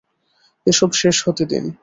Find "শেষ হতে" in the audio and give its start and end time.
0.93-1.43